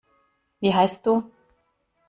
Wie 0.61 0.73
heißt 0.73 1.05
du? 1.05 1.31